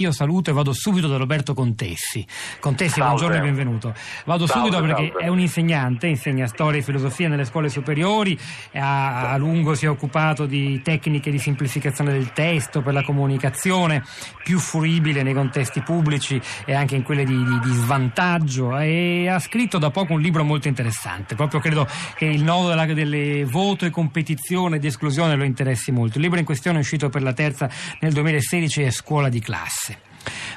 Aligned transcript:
Io 0.00 0.12
saluto 0.12 0.48
e 0.48 0.54
vado 0.54 0.72
subito 0.72 1.08
da 1.08 1.18
Roberto 1.18 1.52
Contessi. 1.52 2.26
Contessi, 2.58 3.00
salve. 3.00 3.08
buongiorno 3.08 3.36
e 3.36 3.40
benvenuto. 3.40 3.94
Vado 4.24 4.46
salve, 4.46 4.70
subito 4.70 4.82
perché 4.82 5.08
salve. 5.08 5.24
è 5.26 5.28
un 5.28 5.40
insegnante, 5.40 6.06
insegna 6.06 6.46
storia 6.46 6.80
e 6.80 6.82
filosofia 6.82 7.28
nelle 7.28 7.44
scuole 7.44 7.68
superiori, 7.68 8.38
a, 8.76 9.32
a, 9.32 9.36
lungo 9.36 9.74
si 9.74 9.84
è 9.84 9.90
occupato 9.90 10.46
di 10.46 10.80
tecniche 10.80 11.30
di 11.30 11.38
semplificazione 11.38 12.12
del 12.12 12.32
testo 12.32 12.80
per 12.80 12.94
la 12.94 13.02
comunicazione 13.02 14.02
più 14.42 14.58
fruibile 14.58 15.22
nei 15.22 15.34
contesti 15.34 15.82
pubblici 15.82 16.40
e 16.64 16.72
anche 16.72 16.96
in 16.96 17.02
quelle 17.02 17.24
di, 17.24 17.36
di, 17.36 17.58
di 17.60 17.72
svantaggio 17.74 18.78
e 18.78 19.28
ha 19.28 19.38
scritto 19.38 19.76
da 19.76 19.90
poco 19.90 20.14
un 20.14 20.20
libro 20.22 20.44
molto 20.44 20.66
interessante. 20.66 21.34
Proprio 21.34 21.60
credo 21.60 21.86
che 22.14 22.24
il 22.24 22.42
nodo 22.42 22.68
della, 22.68 22.86
delle 22.86 23.44
voto 23.44 23.84
e 23.84 23.90
competizione 23.90 24.78
di 24.78 24.86
esclusione 24.86 25.36
lo 25.36 25.44
interessi 25.44 25.92
molto. 25.92 26.16
Il 26.16 26.22
libro 26.24 26.38
in 26.38 26.46
questione 26.46 26.78
è 26.78 26.80
uscito 26.80 27.10
per 27.10 27.22
la 27.22 27.34
terza 27.34 27.68
nel 28.00 28.14
2016 28.14 28.80
è 28.84 28.90
Scuola 28.90 29.28
di 29.28 29.40
classe. 29.40 29.89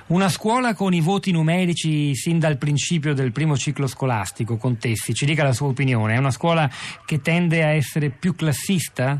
Una 0.05 0.27
scuola 0.27 0.73
con 0.75 0.93
i 0.93 0.99
voti 0.99 1.31
numerici 1.31 2.13
sin 2.13 2.37
dal 2.37 2.57
principio 2.57 3.13
del 3.13 3.31
primo 3.31 3.55
ciclo 3.55 3.87
scolastico, 3.87 4.57
Contessi, 4.57 5.13
ci 5.13 5.25
dica 5.25 5.43
la 5.43 5.53
sua 5.53 5.67
opinione, 5.67 6.15
è 6.15 6.17
una 6.17 6.29
scuola 6.29 6.67
che 7.05 7.21
tende 7.21 7.63
a 7.63 7.69
essere 7.69 8.09
più 8.09 8.35
classista? 8.35 9.17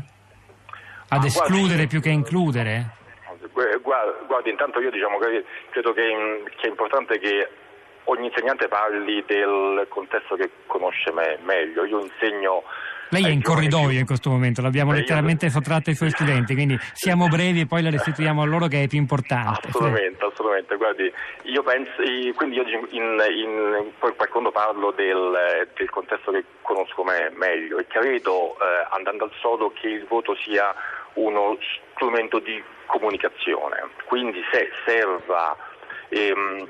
Ad 1.08 1.22
ah, 1.22 1.26
escludere 1.26 1.66
guardi, 1.66 1.86
più 1.86 2.00
che 2.02 2.10
a 2.10 2.12
includere? 2.12 2.90
Guardi, 3.54 4.26
guardi, 4.26 4.50
intanto 4.50 4.78
io 4.80 4.90
diciamo 4.90 5.18
che 5.18 5.44
credo 5.70 5.94
che, 5.94 6.02
che 6.56 6.66
è 6.66 6.68
importante 6.68 7.18
che 7.18 7.48
ogni 8.04 8.26
insegnante 8.26 8.68
parli 8.68 9.24
del 9.26 9.86
contesto 9.88 10.36
che 10.36 10.50
conosce 10.66 11.12
me, 11.12 11.38
meglio. 11.44 11.84
Io 11.86 12.00
insegno 12.00 12.62
lei 13.10 13.24
è 13.24 13.28
in 13.28 13.42
corridoio 13.42 13.98
in 13.98 14.06
questo 14.06 14.30
momento, 14.30 14.62
l'abbiamo 14.62 14.92
Beh, 14.92 14.98
letteralmente 14.98 15.46
io... 15.46 15.50
sottratto 15.50 15.90
ai 15.90 15.96
suoi 15.96 16.10
studenti, 16.14 16.54
quindi 16.54 16.78
siamo 16.92 17.28
brevi 17.28 17.60
e 17.60 17.66
poi 17.66 17.82
la 17.82 17.90
restituiamo 17.90 18.42
a 18.42 18.44
loro 18.44 18.66
che 18.66 18.82
è 18.82 18.88
più 18.88 18.98
importante. 18.98 19.68
Assolutamente, 19.68 20.24
assolutamente. 20.24 20.76
Guardi, 20.76 21.12
io 21.44 21.62
penso, 21.62 21.92
quindi 22.34 22.56
io 22.56 22.64
in, 22.90 23.22
in, 23.36 23.92
poi 23.98 24.14
quando 24.30 24.50
parlo 24.50 24.90
del, 24.92 25.68
del, 25.76 25.90
contesto 25.90 26.32
che 26.32 26.44
conosco 26.62 27.04
me, 27.04 27.30
meglio 27.34 27.78
e 27.78 27.86
credo, 27.86 28.56
eh, 28.58 28.86
andando 28.90 29.24
al 29.24 29.32
sodo, 29.40 29.72
che 29.72 29.88
il 29.88 30.06
voto 30.06 30.34
sia 30.36 30.74
uno 31.14 31.56
strumento 31.92 32.38
di 32.38 32.62
comunicazione, 32.86 33.88
quindi 34.06 34.42
se 34.50 34.70
serva 34.84 35.56
ehm, 36.08 36.68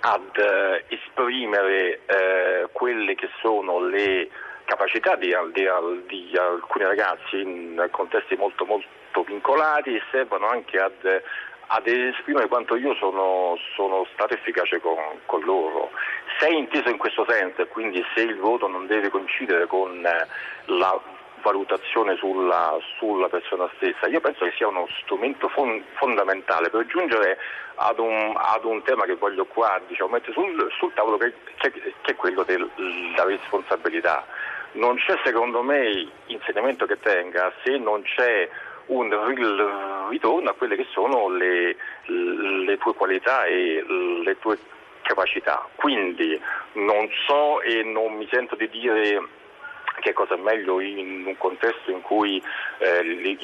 ad 0.00 0.36
eh, 0.36 0.84
esprimere 0.88 2.00
eh, 2.06 2.68
quelle 2.72 3.14
che 3.14 3.28
sono 3.40 3.84
le 3.86 4.28
capacità 4.70 5.16
di, 5.16 5.34
di, 5.52 5.68
di, 6.06 6.36
alcuni 6.36 6.84
ragazzi 6.84 7.40
in 7.40 7.88
contesti 7.90 8.36
molto, 8.36 8.64
molto 8.64 9.24
vincolati 9.26 10.00
servono 10.12 10.46
anche 10.46 10.78
ad, 10.78 11.22
ad 11.66 11.86
esprimere 11.88 12.46
quanto 12.46 12.76
io 12.76 12.94
sono, 12.94 13.58
sono 13.74 14.06
stato 14.12 14.34
efficace 14.34 14.80
con, 14.80 14.96
con, 15.26 15.40
loro. 15.40 15.90
Se 16.38 16.46
è 16.46 16.52
inteso 16.52 16.88
in 16.88 16.98
questo 16.98 17.26
senso 17.28 17.62
e 17.62 17.66
quindi 17.66 18.04
se 18.14 18.22
il 18.22 18.36
voto 18.36 18.68
non 18.68 18.86
deve 18.86 19.08
coincidere 19.08 19.66
con 19.66 20.00
la 20.02 21.00
valutazione 21.42 22.16
sulla, 22.16 22.78
sulla, 22.98 23.28
persona 23.28 23.68
stessa. 23.76 24.06
Io 24.06 24.20
penso 24.20 24.44
che 24.44 24.52
sia 24.56 24.68
uno 24.68 24.86
strumento 25.02 25.48
fon, 25.48 25.82
fondamentale 25.94 26.70
per 26.70 26.86
giungere 26.86 27.38
ad 27.76 27.98
un, 27.98 28.34
ad 28.36 28.64
un, 28.64 28.82
tema 28.82 29.04
che 29.04 29.14
voglio 29.14 29.46
qua 29.46 29.80
diciamo, 29.86 30.10
mettere 30.10 30.32
sul, 30.32 30.70
sul 30.78 30.92
tavolo 30.92 31.16
che, 31.16 31.32
che, 31.56 31.72
che, 31.72 31.94
è 32.02 32.14
quello 32.14 32.44
della 32.44 33.24
responsabilità 33.24 34.24
non 34.72 34.96
c'è 34.96 35.18
secondo 35.24 35.62
me 35.62 36.08
insegnamento 36.26 36.86
che 36.86 36.98
tenga 37.00 37.52
se 37.64 37.76
non 37.78 38.02
c'è 38.02 38.48
un 38.86 40.08
ritorno 40.08 40.50
a 40.50 40.54
quelle 40.54 40.76
che 40.76 40.86
sono 40.90 41.28
le, 41.28 41.76
le 42.06 42.78
tue 42.78 42.94
qualità 42.94 43.44
e 43.44 43.84
le 44.24 44.38
tue 44.38 44.58
capacità. 45.02 45.66
Quindi 45.76 46.40
non 46.72 47.08
so 47.26 47.60
e 47.62 47.82
non 47.82 48.14
mi 48.16 48.28
sento 48.30 48.56
di 48.56 48.68
dire 48.68 49.22
che 50.00 50.12
cosa 50.12 50.34
è 50.34 50.38
meglio 50.38 50.80
in 50.80 51.24
un 51.26 51.36
contesto 51.36 51.90
in 51.90 52.00
cui 52.00 52.42
eh, 52.78 53.00
i, 53.02 53.38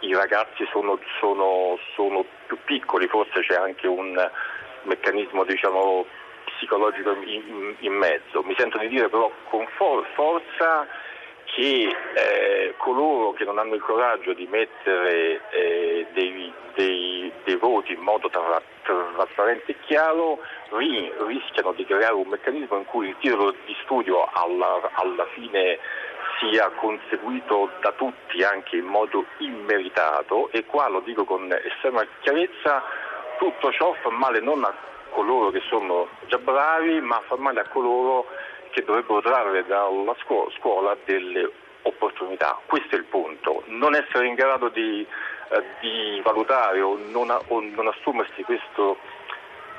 i, 0.00 0.14
ragazzi 0.14 0.66
sono, 0.70 0.98
sono, 1.20 1.78
sono, 1.94 2.24
più 2.46 2.58
piccoli, 2.64 3.06
forse 3.06 3.40
c'è 3.40 3.54
anche 3.54 3.86
un 3.86 4.30
meccanismo 4.82 5.44
diciamo, 5.44 6.06
psicologico 6.62 7.16
in, 7.24 7.74
in, 7.80 7.92
mezzo. 7.92 8.42
Mi 8.42 8.54
sento 8.56 8.78
di 8.78 8.88
dire 8.88 9.08
però 9.08 9.30
con 9.48 9.66
for- 9.76 10.06
forza 10.14 10.86
che 11.44 11.94
eh, 12.14 12.74
coloro 12.78 13.32
che 13.32 13.44
non 13.44 13.58
hanno 13.58 13.74
il 13.74 13.82
coraggio 13.82 14.32
di 14.32 14.46
mettere 14.46 15.40
eh, 15.50 16.06
dei, 16.12 16.52
dei, 16.74 17.32
dei, 17.44 17.56
voti 17.56 17.92
in 17.92 18.00
modo 18.00 18.30
tra- 18.30 18.62
trasparente 18.82 19.72
e 19.72 19.76
chiaro 19.84 20.38
ri- 20.70 21.12
rischiano 21.26 21.72
di 21.72 21.84
creare 21.84 22.14
un 22.14 22.28
meccanismo 22.28 22.78
in 22.78 22.86
cui 22.86 23.08
il 23.08 23.16
titolo 23.18 23.54
di 23.66 23.76
studio 23.82 24.24
alla, 24.32 24.90
alla 24.94 25.26
fine 25.34 25.78
sia 26.40 26.70
conseguito 26.70 27.70
da 27.80 27.92
tutti 27.92 28.42
anche 28.42 28.76
in 28.76 28.86
modo 28.86 29.26
immeritato 29.38 30.48
e 30.52 30.64
qua 30.64 30.88
lo 30.88 31.00
dico 31.00 31.24
con 31.24 31.52
estrema 31.52 32.04
chiarezza 32.20 32.82
tutto 33.38 33.70
ciò 33.72 33.92
fa 34.00 34.10
male 34.10 34.40
non 34.40 34.64
a 34.64 34.74
coloro 35.12 35.50
che 35.50 35.62
sono 35.68 36.08
già 36.26 36.38
bravi, 36.38 37.00
ma 37.00 37.20
fa 37.26 37.36
male 37.36 37.60
a 37.60 37.68
coloro 37.68 38.26
che 38.70 38.82
dovrebbero 38.84 39.20
trarre 39.20 39.64
dalla 39.66 40.14
scuola, 40.58 40.96
delle 41.04 41.50
opportunità. 41.82 42.58
Questo 42.66 42.96
è 42.96 42.98
il 42.98 43.04
punto. 43.04 43.62
Non 43.66 43.94
essere 43.94 44.26
in 44.26 44.34
grado 44.34 44.68
di, 44.68 45.06
eh, 45.50 45.64
di 45.80 46.20
valutare 46.22 46.80
o 46.80 46.98
non, 47.10 47.30
o 47.30 47.60
non 47.60 47.86
assumersi 47.86 48.42
questo 48.42 48.98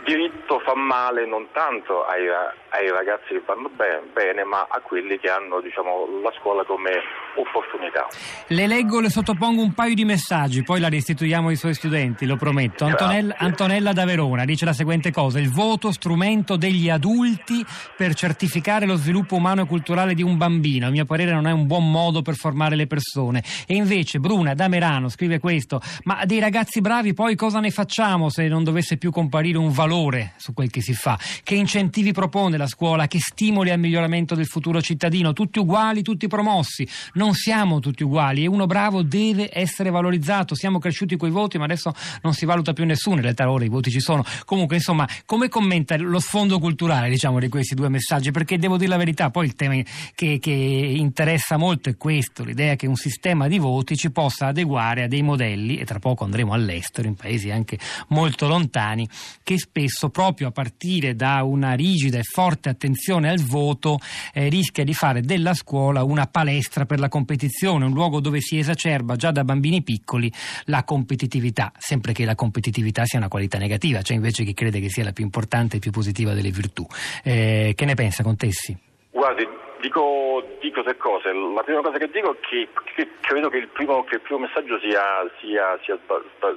diritto 0.04 0.60
fa 0.60 0.76
male 0.76 1.26
non 1.26 1.48
tanto 1.52 2.06
ai, 2.06 2.28
ai 2.28 2.90
ragazzi 2.90 3.34
che 3.34 3.42
vanno 3.46 3.70
bene, 3.70 4.04
bene, 4.14 4.44
ma 4.44 4.68
a 4.70 4.80
quelli 4.80 5.18
che 5.20 5.30
hanno 5.30 5.62
diciamo, 5.62 6.22
la 6.22 6.32
scuola 6.40 6.64
come 6.64 6.92
opportunità. 7.36 8.08
Le 8.48 8.68
leggo, 8.68 9.00
le 9.00 9.10
sottopongo 9.10 9.62
un 9.62 9.74
paio 9.74 9.96
di 9.96 10.06
messaggi, 10.06 10.64
poi 10.64 10.80
la 10.80 10.90
restituiamo 10.90 11.50
ai 11.50 11.56
suoi 11.56 11.74
studenti, 11.74 12.26
lo 12.26 12.36
prometto. 12.36 12.86
Antonella, 12.86 13.36
Antonella 13.38 13.94
da 13.94 14.06
Verona 14.06 14.46
dice 14.46 14.66
la 14.66 14.74
seguente 14.74 15.12
cosa: 15.12 15.40
il 15.40 15.50
voto 15.50 15.92
strumento 15.92 16.56
degli 16.58 16.90
adulti 16.90 17.66
per 17.96 18.14
certificare 18.14 18.86
lo 18.86 18.96
sviluppo 18.96 19.36
umano 19.36 19.64
e 19.64 19.66
culturale 19.66 20.14
di 20.14 20.22
un 20.22 20.38
bambino. 20.38 20.88
A 20.88 20.90
mio 20.90 21.06
parere 21.06 21.32
non 21.32 21.48
è 21.48 21.52
un 21.52 21.66
buon 21.66 21.90
modo 21.90 22.22
per 22.22 22.36
formare 22.36 22.76
le 22.76 22.88
persone. 22.88 23.44
E 23.66 23.76
invece 23.76 24.20
Bruna 24.20 24.54
da 24.54 24.68
Merano 24.68 25.08
scrive 25.08 25.40
questo: 25.40 25.82
ma 26.04 26.26
dei 26.26 26.40
ragazzi 26.40 26.82
bravi 26.82 27.14
poi 27.14 27.36
cosa 27.36 27.60
ne 27.60 27.72
facciamo 27.72 28.30
se 28.30 28.48
non 28.48 28.64
dovesse 28.64 28.98
più 28.98 29.12
comparire 29.12 29.58
un 29.58 29.72
valore? 29.72 29.92
Valore 29.94 30.34
su 30.38 30.54
quel 30.54 30.70
che 30.70 30.82
si 30.82 30.94
fa, 30.94 31.18
che 31.44 31.56
incentivi 31.56 32.12
propone 32.12 32.58
la 32.58 32.68
scuola, 32.68 33.08
che 33.08 33.20
stimoli 33.20 33.70
al 33.70 33.80
miglioramento 33.80 34.34
del 34.34 34.48
futuro 34.48 34.82
cittadino, 34.82 35.34
tutti 35.34 35.60
uguali, 35.60 36.02
tutti 36.02 36.28
promossi, 36.28 36.88
non 37.14 37.34
siamo 37.34 37.80
tutti 37.80 38.04
uguali 38.04 38.44
e 38.44 38.48
uno 38.48 38.66
bravo 38.66 39.04
deve 39.04 39.50
essere 39.54 39.92
valorizzato, 39.92 40.56
siamo 40.56 40.80
cresciuti 40.80 41.16
coi 41.16 41.30
voti 41.30 41.58
ma 41.58 41.66
adesso 41.66 41.94
non 42.24 42.34
si 42.34 42.46
valuta 42.46 42.74
più 42.74 42.86
nessuno, 42.86 43.18
in 43.18 43.22
realtà 43.22 43.50
ora 43.50 43.64
i 43.64 43.70
voti 43.70 43.92
ci 43.92 44.00
sono, 44.00 44.26
comunque 44.46 44.78
insomma 44.78 45.08
come 45.26 45.48
commenta 45.48 45.96
lo 45.98 46.20
sfondo 46.20 46.60
culturale 46.60 47.10
diciamo 47.10 47.40
di 47.40 47.50
questi 47.50 47.76
due 47.76 47.90
messaggi, 47.90 48.32
perché 48.32 48.58
devo 48.58 48.78
dire 48.78 48.90
la 48.90 48.98
verità, 48.98 49.30
poi 49.30 49.46
il 49.46 49.56
tema 49.56 49.76
che, 50.16 50.40
che 50.40 50.52
interessa 50.52 51.58
molto 51.58 51.90
è 51.90 51.98
questo, 51.98 52.44
l'idea 52.44 52.76
che 52.76 52.88
un 52.88 52.96
sistema 52.96 53.48
di 53.48 53.60
voti 53.60 53.96
ci 53.96 54.12
possa 54.12 54.48
adeguare 54.48 55.04
a 55.04 55.08
dei 55.08 55.22
modelli, 55.22 55.78
e 55.78 55.86
tra 55.86 56.00
poco 56.00 56.24
andremo 56.24 56.54
all'estero, 56.54 57.08
in 57.08 57.16
paesi 57.16 57.52
anche 57.52 57.78
molto 58.10 58.48
lontani, 58.48 59.08
che 59.44 59.58
spesso 59.58 59.83
spesso 59.84 60.10
proprio 60.10 60.48
a 60.48 60.52
partire 60.52 61.14
da 61.14 61.44
una 61.44 61.74
rigida 61.74 62.18
e 62.18 62.24
forte 62.24 62.70
attenzione 62.70 63.30
al 63.30 63.40
voto 63.40 63.98
eh, 64.34 64.48
rischia 64.48 64.86
di 64.86 64.94
fare 64.94 65.22
della 65.22 65.54
scuola 65.54 66.04
una 66.04 66.26
palestra 66.26 66.86
per 66.86 67.00
la 67.00 67.10
competizione, 67.10 67.86
un 67.86 67.92
luogo 67.92 68.22
dove 68.22 68.40
si 68.40 68.58
esacerba 68.58 69.16
già 69.16 69.32
da 69.32 69.44
bambini 69.44 69.84
piccoli 69.84 70.32
la 70.66 70.84
competitività, 70.84 71.72
sempre 71.78 72.14
che 72.14 72.24
la 72.24 72.36
competitività 72.36 73.04
sia 73.04 73.20
una 73.20 73.28
qualità 73.28 73.58
negativa, 73.58 74.02
c'è 74.02 74.14
invece 74.14 74.44
chi 74.46 74.54
crede 74.54 74.80
che 74.80 74.90
sia 74.90 75.04
la 75.04 75.12
più 75.12 75.26
importante 75.26 75.78
e 75.78 75.80
più 75.80 75.92
positiva 75.92 76.34
delle 76.34 76.52
virtù. 76.52 76.86
Eh, 77.24 77.74
che 77.76 77.86
ne 77.86 77.96
pensa 77.96 78.24
Contessi? 78.24 78.78
Guardi, 79.12 79.46
dico, 79.84 80.44
dico 80.62 80.82
tre 80.82 80.96
cose. 80.96 81.32
La 81.34 81.62
prima 81.64 81.82
cosa 81.82 81.98
che 81.98 82.10
dico 82.10 82.34
è 82.34 82.40
che, 82.40 82.70
che 82.96 83.10
credo 83.20 83.50
che 83.50 83.58
il, 83.58 83.68
primo, 83.68 84.04
che 84.06 84.16
il 84.16 84.22
primo, 84.22 84.40
messaggio 84.40 84.80
sia, 84.80 85.04
sia, 85.42 85.78
sia 85.84 86.00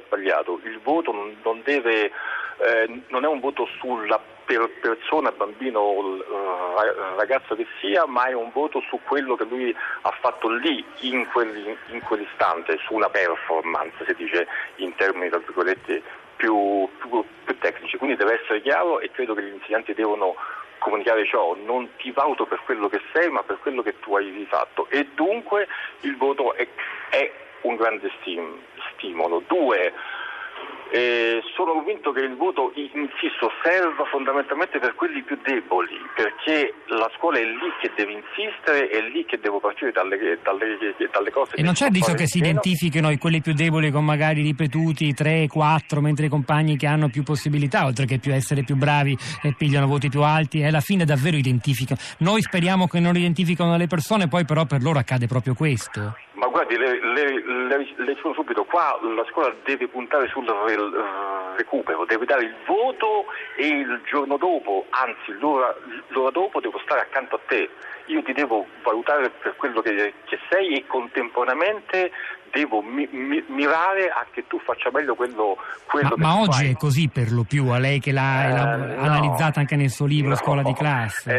sbagliato. 0.07 0.61
Il 0.65 0.81
voto 0.83 1.13
non 1.13 1.61
deve 1.65 2.13
eh, 2.59 3.03
non 3.09 3.25
è 3.25 3.27
un 3.27 3.41
voto 3.41 3.69
sulla 3.79 4.21
per 4.47 4.71
persona, 4.81 5.33
bambino, 5.33 6.23
ragazzo 7.17 7.57
che 7.57 7.67
sia, 7.81 8.07
ma 8.07 8.27
è 8.27 8.33
un 8.33 8.51
voto 8.53 8.81
su 8.89 9.01
quello 9.05 9.35
che 9.35 9.45
lui 9.45 9.75
ha 10.03 10.11
fatto 10.21 10.49
lì, 10.49 10.85
in, 11.01 11.27
quel, 11.33 11.77
in 11.89 12.01
quell'istante, 12.03 12.79
su 12.87 12.95
una 12.95 13.11
performance, 13.11 14.05
si 14.07 14.15
dice 14.15 14.47
in 14.77 14.95
termini 14.95 15.29
tra 15.29 15.39
virgolette 15.39 16.01
più, 16.37 16.89
più, 16.99 17.25
più 17.45 17.59
tecnici. 17.59 17.97
Quindi 17.97 18.17
deve 18.17 18.41
essere 18.41 18.63
chiaro 18.63 19.01
e 19.01 19.11
credo 19.11 19.35
che 19.35 19.43
gli 19.43 19.53
insegnanti 19.53 19.95
devono 19.95 20.37
comunicare 20.79 21.27
ciò, 21.27 21.57
non 21.65 21.89
ti 21.97 22.13
valuto 22.13 22.47
per 22.47 22.61
quello 22.65 22.89
che 22.89 23.01
sei 23.13 23.29
ma 23.29 23.43
per 23.43 23.59
quello 23.61 23.83
che 23.83 23.99
tu 23.99 24.15
hai 24.15 24.47
fatto 24.49 24.87
e 24.91 25.09
dunque 25.15 25.67
il 26.03 26.17
voto 26.17 26.53
è, 26.55 26.69
è 27.11 27.33
un 27.63 27.75
grande 27.75 28.11
stim- 28.21 28.61
stimolo. 28.93 29.43
Due, 29.47 29.93
E 30.93 31.43
sono 31.55 31.73
convinto 31.73 32.13
che 32.13 32.21
il 32.21 32.37
voto, 32.37 32.73
insisto, 32.75 33.51
serva 33.63 34.05
fondamentalmente 34.05 34.79
per 34.79 34.95
quelli 34.95 35.23
più 35.23 35.39
deboli, 35.43 35.99
perché 36.15 36.75
la 36.87 37.11
scuola 37.17 37.39
è 37.39 37.45
lì 37.45 37.71
che 37.81 37.91
deve 37.97 38.13
insistere, 38.13 38.89
è 38.89 39.01
lì 39.03 39.25
che 39.25 39.39
devo 39.39 39.59
partire 39.59 39.91
dalle, 39.91 40.39
dalle, 40.43 40.95
dalle 41.11 41.31
cose. 41.31 41.57
E 41.57 41.63
non 41.63 41.75
c'è 41.75 41.87
il 41.87 41.93
rischio 41.93 42.15
che 42.15 42.27
si 42.27 42.39
identifichino 42.39 43.15
quelli 43.19 43.41
più 43.41 43.53
deboli 43.53 43.91
con 43.91 44.05
magari 44.05 44.43
ripetuti 44.43 45.13
3, 45.13 45.49
4, 45.49 46.01
mentre 46.01 46.27
i 46.27 46.29
compagni 46.29 46.77
che 46.77 46.87
hanno 46.87 47.09
più 47.09 47.23
possibilità, 47.23 47.85
oltre 47.85 48.07
che 48.07 48.19
più 48.19 48.33
essere 48.33 48.63
più 48.63 48.77
bravi 48.77 49.17
e 49.43 49.55
pigliano 49.57 49.87
voti 49.87 50.09
più 50.09 50.23
alti, 50.23 50.61
e 50.61 50.67
alla 50.67 50.81
fine 50.81 51.05
davvero 51.05 51.37
identificano. 51.37 52.01
Noi 52.19 52.43
speriamo 52.43 52.87
che 52.87 53.01
non 53.01 53.17
identificano 53.17 53.77
le 53.77 53.87
persone, 53.87 54.29
poi 54.29 54.45
però 54.45 54.65
per 54.67 54.83
loro 54.83 54.99
accade 54.99 55.27
proprio 55.27 55.55
questo. 55.55 56.15
Ma 56.37 56.49
guardi, 56.49 56.77
le, 56.77 57.01
le, 57.01 57.43
le, 57.67 58.15
dico 58.15 58.35
subito, 58.35 58.65
qua 58.65 58.99
la 59.03 59.25
scuola 59.31 59.55
deve 59.65 59.89
puntare 59.89 60.29
sul 60.29 60.45
recupero, 61.57 62.05
deve 62.05 62.27
dare 62.27 62.43
il 62.45 62.55
voto 62.67 63.25
e 63.57 63.67
il 63.67 64.03
giorno 64.05 64.37
dopo, 64.37 64.85
anzi 64.91 65.33
l'ora, 65.41 65.75
l'ora 66.09 66.31
dopo 66.31 66.61
devo 66.61 66.79
stare 66.85 67.01
accanto 67.01 67.37
a 67.37 67.41
te. 67.47 67.71
Io 68.09 68.23
ti 68.23 68.35
devo 68.35 68.67
valutare 68.85 69.31
per 69.31 69.57
quello 69.57 69.81
che, 69.81 70.13
che 70.27 70.39
sei 70.51 70.77
e 70.77 70.87
contemporaneamente 70.87 72.13
devo 72.53 72.81
mi, 72.83 73.09
mi, 73.11 73.43
mirare 73.49 74.09
a 74.11 74.25
che 74.31 74.47
tu 74.47 74.61
faccia 74.61 74.91
meglio 74.93 75.15
quello, 75.15 75.57
quello 75.87 76.11
ma, 76.11 76.15
che 76.15 76.21
ma 76.21 76.41
oggi 76.41 76.65
fai. 76.65 76.71
è 76.71 76.77
così 76.77 77.09
per 77.09 77.33
lo 77.33 77.45
più, 77.49 77.69
a 77.69 77.79
lei 77.79 77.99
che 77.99 78.13
l'ha, 78.13 78.45
Eh, 78.45 78.51
l'ha 78.51 78.77
no. 78.77 79.01
analizzata 79.01 79.59
anche 79.59 79.75
nel 79.77 79.91
suo 79.91 80.07
libro 80.07 80.29
No. 80.31 80.37
Scuola 80.37 80.63
di 80.63 80.73
classe. 80.75 81.33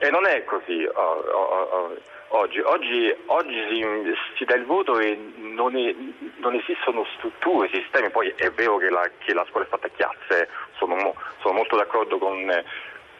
E, 0.00 0.06
e 0.06 0.10
non 0.10 0.26
è 0.26 0.42
così 0.44 0.84
oh, 0.84 1.00
oh, 1.00 1.68
oh, 1.70 1.96
oggi. 2.32 2.60
Oggi, 2.60 3.14
oggi 3.26 4.14
si, 4.36 4.44
dà 4.44 4.54
il 4.54 4.64
voto 4.64 4.98
e 4.98 5.18
non, 5.36 5.76
è- 5.76 5.94
non 6.36 6.54
esistono 6.54 7.06
strutture, 7.16 7.68
sistemi. 7.72 8.10
Poi 8.10 8.32
è 8.36 8.50
vero 8.50 8.76
che 8.78 8.90
la, 8.90 9.08
che 9.18 9.32
la 9.34 9.46
scuola 9.48 9.66
è 9.66 9.68
fatta 9.68 9.86
a 9.86 9.90
chiazze, 9.94 10.48
sono, 10.76 11.14
sono 11.40 11.54
molto 11.54 11.76
d'accordo 11.76 12.18
con, 12.18 12.64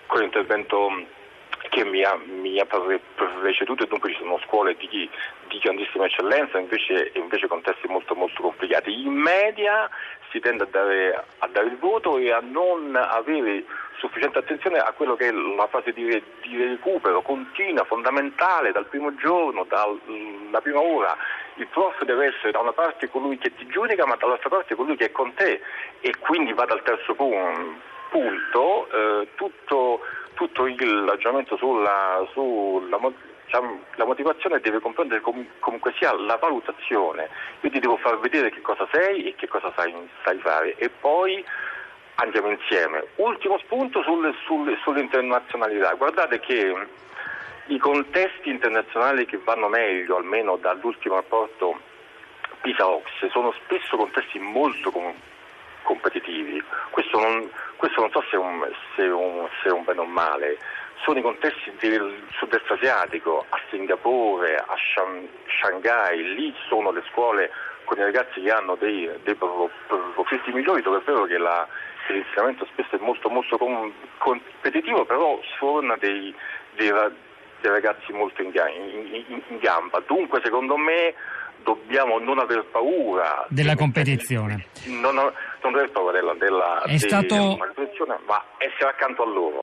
con 0.07 0.21
l'intervento 0.21 1.21
che 1.69 1.85
mi 1.85 2.03
ha, 2.03 2.19
mi 2.27 2.59
ha 2.59 2.67
pre- 2.67 3.01
preceduto 3.41 3.85
e 3.85 3.87
dunque 3.87 4.11
ci 4.11 4.19
sono 4.19 4.39
scuole 4.45 4.77
di, 4.77 5.09
di 5.49 5.59
grandissima 5.59 6.07
eccellenza 6.07 6.59
invece, 6.59 7.13
invece 7.15 7.47
contesti 7.47 7.87
molto 7.89 8.15
molto 8.15 8.43
complicati. 8.43 8.93
In 8.93 9.13
media 9.13 9.89
si 10.31 10.41
tende 10.41 10.65
a 10.65 10.69
dare, 10.71 11.25
a 11.39 11.49
dare 11.49 11.67
il 11.67 11.77
voto 11.79 12.19
e 12.19 12.33
a 12.33 12.41
non 12.43 12.97
avere 12.97 13.65
sufficiente 14.03 14.39
attenzione 14.39 14.79
a 14.79 14.91
quello 14.91 15.15
che 15.15 15.29
è 15.29 15.31
la 15.31 15.69
fase 15.69 15.93
di, 15.93 16.05
di 16.43 16.57
recupero 16.57 17.23
continua, 17.23 17.85
fondamentale, 17.85 18.73
dal 18.73 18.87
primo 18.87 19.15
giorno, 19.15 19.65
dalla 19.69 20.61
prima 20.61 20.81
ora. 20.81 21.17
Il 21.55 21.69
prof 21.69 22.03
deve 22.03 22.27
essere 22.27 22.51
da 22.51 22.59
una 22.59 22.73
parte 22.73 23.09
colui 23.09 23.39
che 23.39 23.55
ti 23.55 23.65
giudica, 23.69 24.05
ma 24.05 24.17
dall'altra 24.17 24.49
parte 24.49 24.75
colui 24.75 24.97
che 24.97 25.07
è 25.07 25.13
con 25.13 25.33
te. 25.35 25.61
E 26.01 26.17
quindi 26.19 26.53
va 26.53 26.65
dal 26.65 26.83
terzo 26.83 27.15
pu- 27.15 27.33
punto, 28.11 28.89
eh, 28.91 29.29
tutto, 29.37 30.01
tutto 30.35 30.67
il 30.67 31.05
ragionamento 31.07 31.57
sulla, 31.57 32.27
sulla 32.33 32.99
la 33.97 34.07
motivazione 34.07 34.61
deve 34.61 34.81
comprendere 34.81 35.21
com- 35.21 35.47
comunque 35.59 35.93
sia 35.99 36.15
la 36.15 36.37
valutazione, 36.37 37.29
io 37.61 37.71
ti 37.71 37.81
devo 37.81 37.99
far 37.99 38.19
vedere 38.19 38.49
che 38.51 38.63
cosa 38.63 38.89
sei 38.91 39.29
e 39.29 39.35
che 39.35 39.47
cosa 39.47 39.71
sai, 39.77 39.95
sai 40.25 40.39
fare. 40.39 40.75
E 40.77 40.89
poi 40.89 41.45
andiamo 42.17 42.51
insieme. 42.51 43.05
Ultimo 43.17 43.59
spunto 43.59 44.03
sul- 44.03 44.35
sul- 44.45 44.79
sull'internazionalità, 44.83 45.93
guardate 45.95 46.41
che 46.41 46.75
i 47.67 47.79
contesti 47.79 48.51
internazionali 48.51 49.25
che 49.27 49.39
vanno 49.43 49.69
meglio, 49.69 50.17
almeno 50.17 50.57
dall'ultimo 50.57 51.15
rapporto 51.17 51.81
PISA-OX, 52.61 53.31
sono 53.31 53.53
spesso 53.65 53.97
contesti 53.97 54.39
molto 54.39 54.91
com- 54.91 55.15
competitivi, 55.83 56.63
questo 56.91 57.19
non, 57.19 57.51
questo 57.77 58.01
non 58.01 58.11
so 58.11 58.23
se 58.31 58.37
è, 58.37 58.39
un, 58.39 58.69
se, 58.95 59.03
un, 59.03 59.49
se 59.63 59.71
un 59.71 59.85
bene 59.85 60.01
o 60.01 60.05
male, 60.05 60.59
sono 61.03 61.19
i 61.19 61.23
contesti 61.23 61.73
del 61.81 62.23
sud-est 62.39 62.71
asiatico, 62.71 63.45
a 63.49 63.59
Singapore, 63.71 64.55
a 64.55 64.75
Shan- 64.77 65.29
Shanghai, 65.61 66.35
lì 66.35 66.55
sono 66.69 66.93
le 66.93 67.03
scuole 67.11 67.51
con 67.85 67.99
i 67.99 68.03
ragazzi 68.03 68.41
che 68.41 68.51
hanno 68.53 68.77
dei, 68.77 69.11
dei 69.25 69.35
pro- 69.35 69.69
profili 70.15 70.53
migliori, 70.53 70.83
dove 70.83 70.99
è 70.99 71.03
vero 71.03 71.25
che, 71.25 71.39
la, 71.39 71.67
che 72.07 72.13
l'insegnamento 72.15 72.67
spesso 72.73 72.97
è 72.97 72.99
molto, 73.01 73.29
molto 73.29 73.57
com- 73.59 73.93
competitivo, 74.19 75.05
però 75.05 75.39
sforna 75.55 75.97
dei, 75.97 76.35
dei 76.77 76.91
ra- 76.91 77.11
dei 77.61 77.71
ragazzi 77.71 78.13
molto 78.13 78.43
in, 78.43 78.51
ga- 78.51 78.69
in- 78.69 79.25
in- 79.29 79.43
in 79.49 79.59
gamba. 79.61 80.03
Dunque, 80.07 80.41
secondo 80.43 80.77
me, 80.77 81.15
dobbiamo 81.63 82.19
non 82.19 82.41
aver 82.41 82.65
paura 82.73 83.47
Della 83.49 83.77
competizione. 83.77 84.67
Non, 84.87 85.15
non 85.15 85.75
aver 85.75 85.91
paura 85.93 86.11
della, 86.13 86.35
della, 86.35 86.83
È 86.83 86.97
stato- 86.99 87.27
della 87.35 87.57
competizione, 87.57 88.19
ma 88.27 88.43
essere 88.59 88.89
accanto 88.91 89.23
a 89.23 89.27
loro. 89.27 89.61